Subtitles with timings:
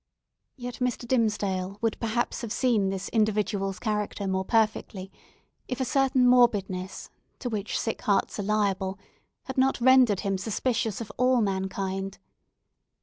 [0.55, 1.07] Yet Mr.
[1.07, 5.11] Dimmesdale would perhaps have seen this individual's character more perfectly,
[5.67, 8.97] if a certain morbidness, to which sick hearts are liable,
[9.43, 12.17] had not rendered him suspicious of all mankind.